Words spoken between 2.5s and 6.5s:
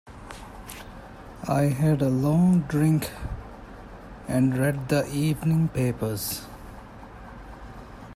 drink, and read the evening papers.